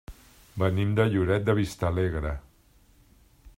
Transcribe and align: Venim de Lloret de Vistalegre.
Venim 0.63 0.95
de 0.99 1.05
Lloret 1.15 1.45
de 1.51 1.55
Vistalegre. 1.61 2.35